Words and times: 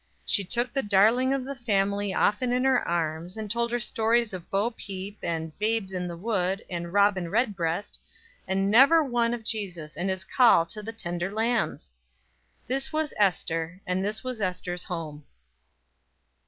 She 0.25 0.43
took 0.43 0.73
the 0.73 0.81
darling 0.81 1.31
of 1.31 1.45
the 1.45 1.53
family 1.53 2.11
often 2.11 2.51
in 2.51 2.63
her 2.63 2.87
arms, 2.87 3.37
and 3.37 3.51
told 3.51 3.71
her 3.71 3.79
stories 3.79 4.33
of 4.33 4.49
"Bo 4.49 4.71
Peep," 4.71 5.19
and 5.21 5.51
the 5.51 5.55
"Babes 5.59 5.93
in 5.93 6.07
the 6.07 6.17
Wood," 6.17 6.65
and 6.71 6.91
"Robin 6.91 7.29
Redbreast," 7.29 7.99
and 8.47 8.71
never 8.71 9.03
one 9.03 9.31
of 9.31 9.43
Jesus 9.43 9.95
and 9.95 10.09
his 10.09 10.23
call 10.23 10.65
for 10.65 10.81
the 10.81 10.91
tender 10.91 11.31
lambs! 11.31 11.93
This 12.65 12.91
was 12.91 13.13
Ester, 13.17 13.79
and 13.85 14.03
this 14.03 14.23
was 14.23 14.41
Ester's 14.41 14.85
home. 14.85 15.23